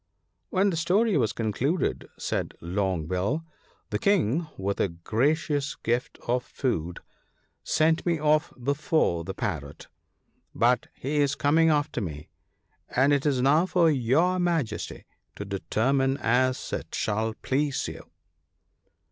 "When 0.49 0.71
the 0.71 0.77
story 0.77 1.15
was 1.15 1.31
concluded," 1.31 2.09
said 2.17 2.55
Long 2.59 3.05
bill," 3.05 3.45
the 3.91 3.99
King, 3.99 4.47
with 4.57 4.79
a 4.79 4.87
gracious 4.89 5.75
gift 5.75 6.17
of 6.27 6.43
food, 6.43 7.01
sent 7.63 8.03
me 8.03 8.17
off 8.17 8.51
before 8.59 9.23
the 9.23 9.35
Parrot; 9.35 9.89
but 10.55 10.87
he 10.95 11.17
is 11.17 11.35
coming 11.35 11.69
after 11.69 12.01
me, 12.01 12.29
and 12.89 13.13
it 13.13 13.27
is 13.27 13.43
now 13.43 13.67
for 13.67 13.91
your 13.91 14.39
Majesty 14.39 15.05
to 15.35 15.45
determine 15.45 16.17
as 16.17 16.73
it 16.73 16.95
shall 16.95 17.35
please 17.43 17.87
you." 17.87 18.03